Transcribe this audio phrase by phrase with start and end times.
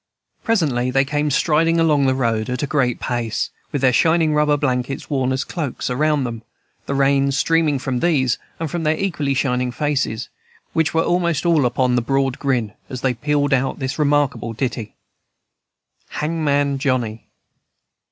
[0.43, 4.57] Presently they came striding along the road, at a great pace, with their shining rubber
[4.57, 6.41] blankets worn as cloaks around them,
[6.87, 10.29] the rain streaming from these and from their equally shining faces,
[10.73, 14.95] which were almost all upon the broad grin, as they pealed out this remarkable ditty:
[16.09, 17.27] HANGMAN JOHNNY.